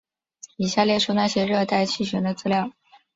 [0.57, 2.71] 以下列出那些热带气旋的资料。